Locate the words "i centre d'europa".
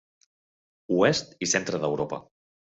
1.47-2.21